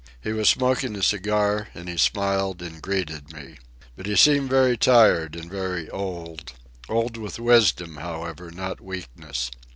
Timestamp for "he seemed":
4.07-4.49